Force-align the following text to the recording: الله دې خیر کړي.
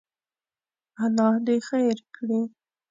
الله 1.03 1.29
دې 1.45 1.55
خیر 1.67 1.97
کړي. 2.15 2.41